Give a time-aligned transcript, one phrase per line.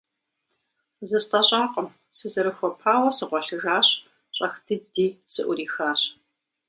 [1.09, 3.87] ЗыстӀэщӀакъым, сызэрыхуэпауэ сыгъуэлъыжащ,
[4.35, 6.01] щӀэх дыди сыӀурихащ.